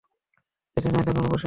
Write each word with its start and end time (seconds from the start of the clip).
এখানে 0.77 0.95
একা 0.95 1.03
কেনো 1.07 1.21
বসে 1.21 1.27
আছিস? 1.27 1.39